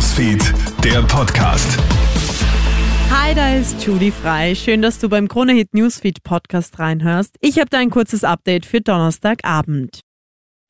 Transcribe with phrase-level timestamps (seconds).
[0.00, 1.78] Newsfeed, der Podcast.
[3.10, 4.54] Hi, da ist Judy Frei.
[4.54, 7.36] Schön, dass du beim Kronehit Newsfeed Podcast reinhörst.
[7.42, 10.00] Ich habe da ein kurzes Update für Donnerstagabend.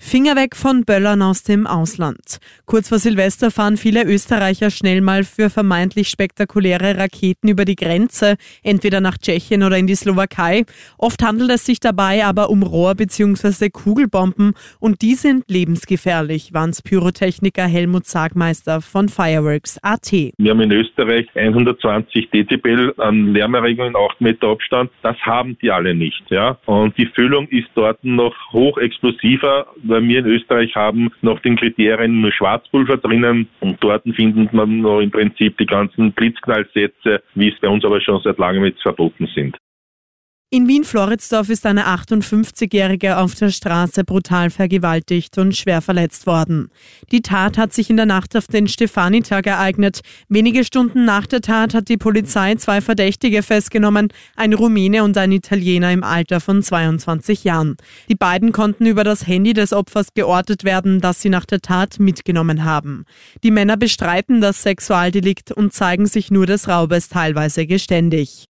[0.02, 2.38] Finger weg von Böllern aus dem Ausland.
[2.64, 8.36] Kurz vor Silvester fahren viele Österreicher schnell mal für vermeintlich spektakuläre Raketen über die Grenze,
[8.64, 10.64] entweder nach Tschechien oder in die Slowakei.
[10.96, 13.68] Oft handelt es sich dabei aber um Rohr- bzw.
[13.68, 20.10] Kugelbomben und die sind lebensgefährlich, warnt Pyrotechniker Helmut Sagmeister von Fireworks AT.
[20.12, 24.90] Wir haben in Österreich 120 Dezibel an Lärmerregung in 8 Meter Abstand.
[25.02, 26.22] Das haben die alle nicht.
[26.30, 26.58] Ja?
[26.64, 32.32] Und die Füllung ist dort noch hochexplosiver wir in Österreich haben nach den Kriterien nur
[32.32, 37.68] Schwarzpulver drinnen und dort findet man noch im Prinzip die ganzen Blitzknallsätze, wie es bei
[37.68, 39.56] uns aber schon seit langem jetzt verboten sind.
[40.52, 46.72] In Wien-Floridsdorf ist eine 58-Jährige auf der Straße brutal vergewaltigt und schwer verletzt worden.
[47.12, 50.00] Die Tat hat sich in der Nacht auf den Stefanitag ereignet.
[50.28, 55.30] Wenige Stunden nach der Tat hat die Polizei zwei Verdächtige festgenommen, ein Rumäne und ein
[55.30, 57.76] Italiener im Alter von 22 Jahren.
[58.08, 62.00] Die beiden konnten über das Handy des Opfers geortet werden, das sie nach der Tat
[62.00, 63.04] mitgenommen haben.
[63.44, 68.49] Die Männer bestreiten das Sexualdelikt und zeigen sich nur des Raubes teilweise geständig.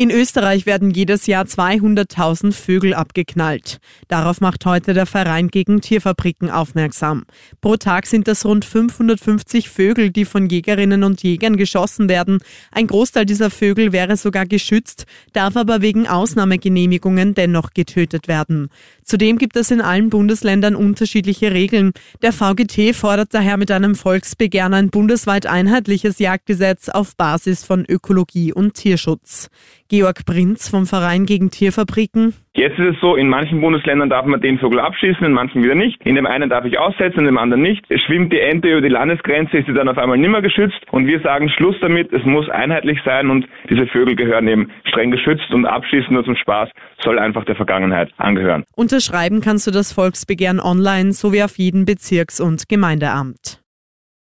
[0.00, 3.78] In Österreich werden jedes Jahr 200.000 Vögel abgeknallt.
[4.06, 7.24] Darauf macht heute der Verein gegen Tierfabriken aufmerksam.
[7.60, 12.38] Pro Tag sind das rund 550 Vögel, die von Jägerinnen und Jägern geschossen werden.
[12.70, 18.68] Ein Großteil dieser Vögel wäre sogar geschützt, darf aber wegen Ausnahmegenehmigungen dennoch getötet werden.
[19.08, 21.92] Zudem gibt es in allen Bundesländern unterschiedliche Regeln.
[22.20, 28.52] Der VGT fordert daher mit einem Volksbegehren ein bundesweit einheitliches Jagdgesetz auf Basis von Ökologie
[28.52, 29.48] und Tierschutz.
[29.88, 32.34] Georg Prinz vom Verein gegen Tierfabriken.
[32.58, 35.76] Jetzt ist es so, in manchen Bundesländern darf man den Vogel abschießen, in manchen wieder
[35.76, 36.04] nicht.
[36.04, 37.84] In dem einen darf ich aussetzen, in dem anderen nicht.
[37.88, 40.80] Es schwimmt die Ente über die Landesgrenze, ist sie dann auf einmal nimmer geschützt.
[40.90, 45.12] Und wir sagen Schluss damit, es muss einheitlich sein und diese Vögel gehören eben streng
[45.12, 46.68] geschützt und abschießen nur zum Spaß
[47.04, 48.64] soll einfach der Vergangenheit angehören.
[48.74, 53.57] Unterschreiben kannst du das Volksbegehren online sowie auf jedem Bezirks- und Gemeindeamt.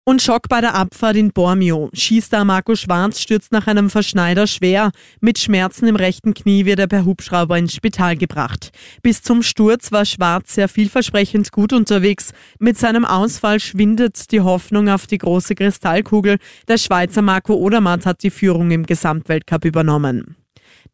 [0.06, 1.90] Und Schock bei der Abfahrt in Bormio.
[1.94, 4.92] Skistar Marco Schwarz stürzt nach einem Verschneider schwer.
[5.22, 8.72] Mit Schmerzen im rechten Knie wird er per Hubschrauber ins Spital gebracht.
[9.02, 12.34] Bis zum Sturz war Schwarz sehr vielversprechend gut unterwegs.
[12.60, 16.38] Mit seinem Ausfall schwindet die Hoffnung auf die große Kristallkugel.
[16.68, 20.36] Der Schweizer Marco Odermatt hat die Führung im Gesamtweltcup übernommen.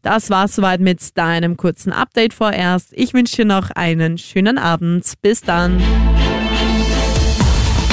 [0.04, 2.90] Das war's soweit mit deinem kurzen Update vorerst.
[2.94, 5.14] Ich wünsche dir noch einen schönen Abend.
[5.24, 5.82] Bis dann.